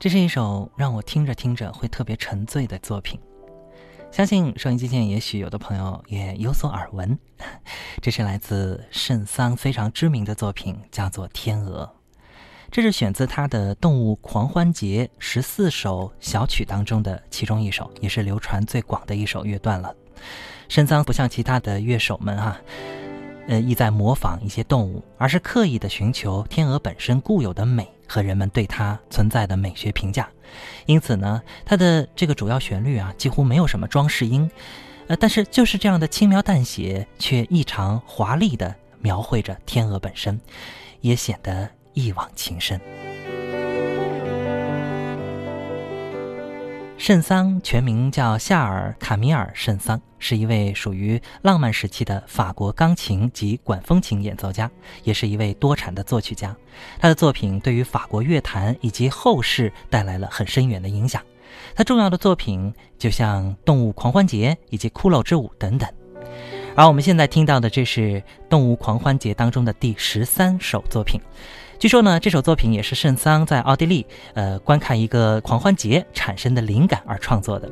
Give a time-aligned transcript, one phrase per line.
[0.00, 3.18] 这是一首让我听着听着会特别沉醉的作品，
[4.10, 7.16] 相信收音机前也许有的朋友也有所耳闻。
[8.02, 11.84] 这是来自圣桑非常知名的作品，叫做《天鹅》。
[12.70, 19.94] 这是选自他的《动物狂欢节》十四首小曲当中的其中一首，也是流传最广的一首乐段了。
[20.68, 22.60] 圣桑不像其他的乐手们哈，
[23.48, 27.88] 呃，意在模仿一些动物，而是刻意的寻求天鹅本身固有的美。
[28.10, 30.26] 和人们对它存在的美学评价，
[30.86, 34.50] 因此呢，它的这个主要旋律啊，几乎没有什么装饰音，
[35.08, 40.40] 呃，但是就是这样的轻描淡写，却异常华丽的描绘着天鹅本身，
[41.02, 42.80] 也显得一往情深。
[46.98, 54.68] 圣桑全名叫夏尔·卡米尔·圣桑，是一位属于浪漫时期的法国钢琴及管风琴演奏家，
[55.04, 56.54] 也是一位多产的作曲家。
[56.98, 61.22] 他的作品对于法国乐坛以及后世带来了很深远的影响。
[61.76, 65.88] 他重要的作品就像《动物狂欢节》以及《骷髅之舞》等等。
[66.74, 68.00] 而我们现在听到的，这是
[68.50, 71.20] 《动物狂欢节》当中的第十三首作品。
[71.78, 74.04] 据说呢，这首作品也是圣桑在奥地利，
[74.34, 77.70] 呃，观看一个狂欢节产生的灵感而创作的。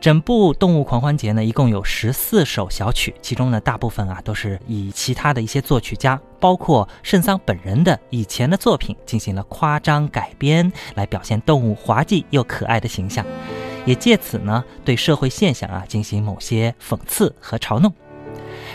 [0.00, 13.22] 整部动物狂欢节呢，一共有十四首小曲，其中呢，大部分啊都是以其他的一些作曲家，包括圣桑本人的以前的作品进行了夸张改编，来表现动物滑稽又可爱的形象，
[13.84, 17.92] 也借此呢，对社会现象啊进行某些讽刺和嘲弄。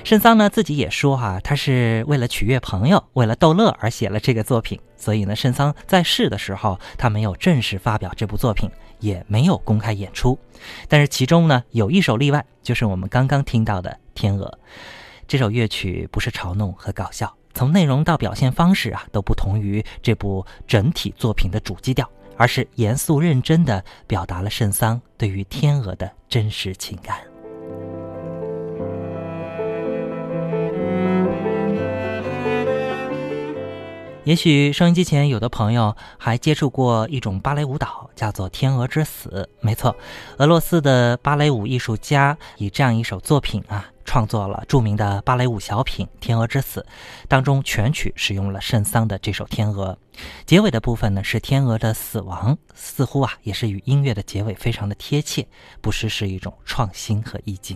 [0.04, 4.80] 圣桑呢自己也说哈，他是为了取悦朋友，为了逗乐而写了这个作品。
[4.98, 8.70] 所以呢，圣桑在世的时候，他没有正式发表这部作品，
[9.00, 10.38] 也没有公开演出。
[10.88, 14.46] 但是其中呢，有一首例外，就是我们刚刚听到的《天鹅》。
[15.28, 27.18] 这首乐曲不是嘲弄和搞笑，从内容到表现方式啊，都不同于这部整体作品的主基调，而是严肃认真地表达了圣桑对于天鹅的真实情感。
[34.24, 39.50] 也许收音机前有的朋友还接触过一种芭蕾舞蹈，叫做《天鹅之死》。
[39.62, 39.96] 没错，
[40.38, 46.82] 俄罗斯的芭蕾舞艺术家以这样一首作品啊，创作了著名的芭蕾舞小品《天鹅之死》，
[47.28, 49.98] 当中全曲使用了圣桑的这首《天鹅》，
[50.46, 55.48] 结尾的部分呢是天鹅的死亡，似乎啊也是与音乐的结尾非常的贴切，
[55.82, 57.76] 不失是一种创新和意境。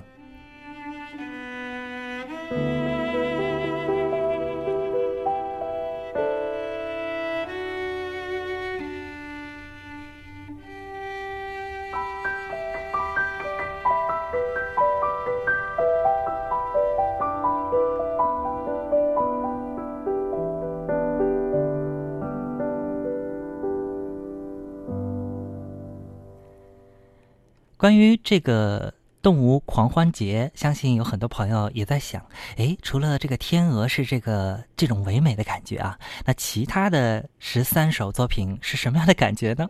[27.85, 28.91] 关于这个
[29.21, 32.19] 动物狂欢节，相信有很多朋友也在想：
[32.57, 39.67] 哎，除了这个天鹅是这个这种唯美的感觉啊，那其他的十三首作品是什么样的感觉呢？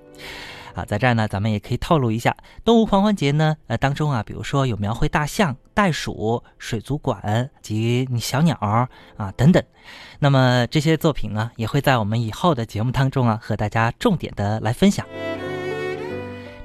[0.75, 2.33] 啊，在这儿呢，咱们也可以透露一下，
[2.63, 9.61] 动物狂欢节呢，呃，当中啊，比如说有描绘大象、袋鼠、水族馆及小鸟啊等等，
[10.19, 15.05] 那么这些作品呢，也会在我们以后的节目当中啊，和大家重点的来分享。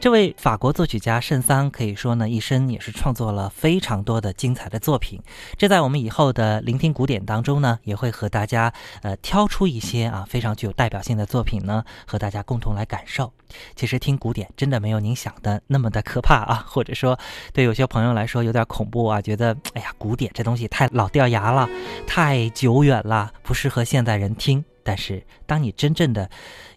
[0.00, 5.20] 这位法国作曲家圣桑可以说呢，一生也是创作了非常多的精彩的作品。
[5.58, 13.30] 这在我们以后的聆听古典当中呢，也会和大家呃挑出一些啊非常具有代表性的作品呢，和大家共同来感受。
[13.76, 17.18] 其实听古典真的没有您想的那么的可怕啊，或者说
[17.52, 21.68] 对有些朋友来说有点恐怖啊，觉得哎呀古典这东西太老掉牙了，
[22.06, 24.64] 太久远了，不适合现代人听。
[24.90, 26.28] 但是当你真正的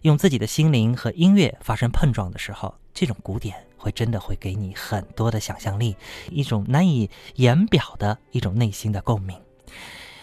[0.02, 5.96] 用自己的心灵和音乐发生碰撞的时候，这种古典会真的会给你很多的想象力，
[6.30, 9.36] 一种难以言表的一种内心的共鸣。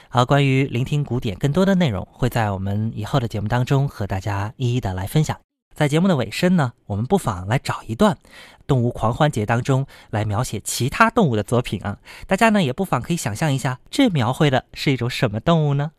[0.07, 5.38] 好，关于聆听古典更多的内容，会在我们以后的节目当中和大家一一的来分享。
[5.75, 8.17] 在节目的尾声呢，我们不妨来找一段
[8.65, 15.91] 动物狂欢节当中来描写其他动物的作品啊，大家呢也不妨可以想象一下，这描绘的是一种什么动物呢？